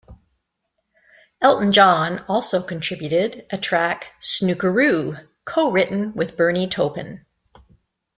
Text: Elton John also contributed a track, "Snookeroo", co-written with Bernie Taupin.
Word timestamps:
Elton 1.43 1.71
John 1.71 2.25
also 2.27 2.63
contributed 2.63 3.45
a 3.51 3.57
track, 3.59 4.13
"Snookeroo", 4.19 5.27
co-written 5.45 6.13
with 6.15 6.35
Bernie 6.35 6.67
Taupin. 6.69 7.23